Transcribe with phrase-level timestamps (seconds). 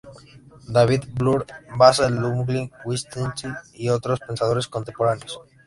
[0.77, 1.45] David Bloor
[1.77, 5.39] basa en Ludwig Wittgenstein y otros pensadores contemporáneos.